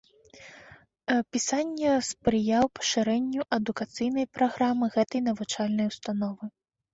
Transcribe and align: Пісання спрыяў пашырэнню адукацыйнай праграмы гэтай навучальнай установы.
Пісання 1.35 1.91
спрыяў 2.07 2.65
пашырэнню 2.77 3.41
адукацыйнай 3.59 4.25
праграмы 4.39 4.85
гэтай 4.97 5.21
навучальнай 5.29 5.85
установы. 5.93 6.45